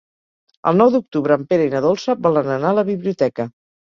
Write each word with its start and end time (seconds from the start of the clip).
El 0.69 0.77
nou 0.77 0.87
d'octubre 0.95 1.37
en 1.39 1.43
Pere 1.51 1.67
i 1.67 1.71
na 1.73 1.81
Dolça 1.87 2.15
volen 2.29 2.49
anar 2.55 2.71
a 2.73 2.77
la 2.79 2.85
biblioteca. 2.89 3.47